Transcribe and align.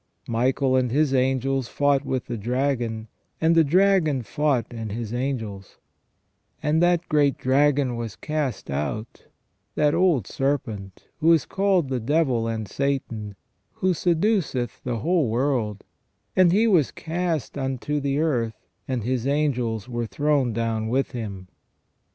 Michael 0.27 0.75
and 0.75 0.89
his 0.91 1.13
angels 1.13 1.67
fought 1.67 2.03
with 2.03 2.25
the 2.25 2.35
dragon, 2.35 3.07
and 3.39 3.53
the 3.53 3.63
dragon 3.63 4.23
fought 4.23 4.65
and 4.71 4.91
his 4.91 5.13
angels, 5.13 5.77
and 6.63 6.81
that 6.81 7.07
great 7.07 7.37
dragon 7.37 7.95
was 7.95 8.15
cast 8.15 8.71
out, 8.71 9.27
that 9.75 9.93
old 9.93 10.25
serpent, 10.25 11.05
who 11.19 11.31
is 11.31 11.45
called 11.45 11.89
the 11.89 11.99
devil 11.99 12.47
and 12.47 12.67
Satan, 12.67 13.35
who 13.73 13.93
seduceth 13.93 14.83
the 14.83 14.97
whole 15.01 15.29
world: 15.29 15.83
and 16.35 16.51
he 16.51 16.65
was 16.65 16.89
cast 16.89 17.55
unto 17.55 17.99
the 17.99 18.17
earth, 18.17 18.55
and 18.87 19.03
his 19.03 19.27
angels 19.27 19.87
were 19.87 20.07
thrown 20.07 20.51
down 20.51 20.87
with 20.89 21.11
him." 21.11 21.47